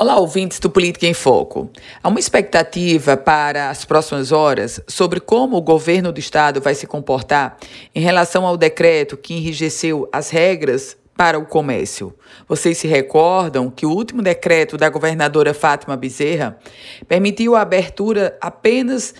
[0.00, 1.68] Olá, ouvintes do Política em Foco.
[2.00, 6.86] Há uma expectativa para as próximas horas sobre como o governo do estado vai se
[6.86, 7.58] comportar
[7.92, 12.14] em relação ao decreto que enrijeceu as regras para o comércio.
[12.46, 16.56] Vocês se recordam que o último decreto da governadora Fátima Bezerra
[17.08, 19.16] permitiu a abertura apenas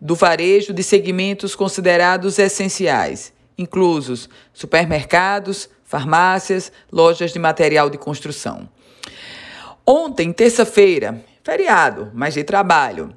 [0.00, 8.66] do varejo de segmentos considerados essenciais, inclusos supermercados, farmácias, lojas de material de construção.
[9.86, 13.16] Ontem, terça-feira, feriado, mas de trabalho.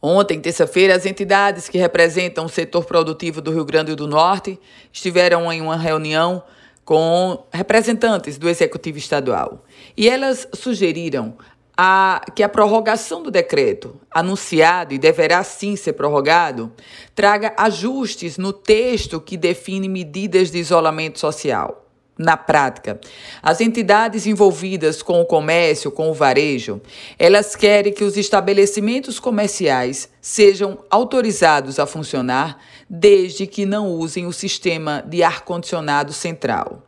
[0.00, 4.60] Ontem, terça-feira, as entidades que representam o setor produtivo do Rio Grande do Norte
[4.92, 6.42] estiveram em uma reunião
[6.84, 9.64] com representantes do Executivo Estadual.
[9.96, 11.34] E elas sugeriram
[11.74, 16.70] a, que a prorrogação do decreto, anunciado e deverá sim ser prorrogado,
[17.14, 21.83] traga ajustes no texto que define medidas de isolamento social.
[22.16, 23.00] Na prática,
[23.42, 26.80] as entidades envolvidas com o comércio, com o varejo,
[27.18, 32.56] elas querem que os estabelecimentos comerciais sejam autorizados a funcionar
[32.88, 36.86] desde que não usem o sistema de ar-condicionado central.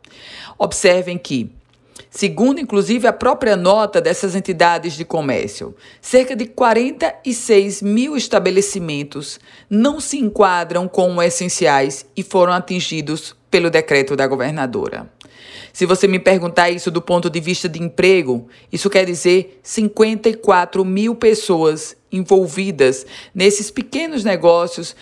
[0.57, 1.51] Observem que
[2.17, 9.99] Segundo, inclusive, a própria nota dessas entidades de comércio, cerca de 46 mil estabelecimentos não
[9.99, 15.07] se enquadram como essenciais e foram atingidos pelo decreto da governadora.
[15.71, 20.83] Se você me perguntar isso do ponto de vista de emprego, isso quer dizer 54
[20.83, 24.95] mil pessoas envolvidas nesses pequenos negócios,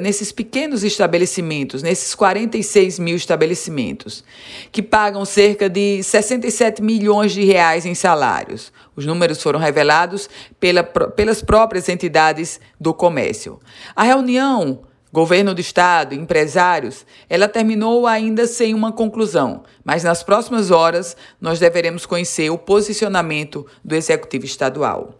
[0.00, 4.22] nesses pequenos estabelecimentos, nesses 46 mil estabelecimentos,
[4.70, 8.72] que pagam cerca de 67 milhões de reais em salários.
[8.94, 13.58] Os números foram revelados pela, pelas próprias entidades do comércio.
[13.96, 20.70] A reunião Governo do Estado, empresários, ela terminou ainda sem uma conclusão, mas nas próximas
[20.70, 25.14] horas nós deveremos conhecer o posicionamento do Executivo Estadual.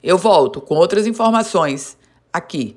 [0.00, 1.98] Eu volto com outras informações
[2.32, 2.76] aqui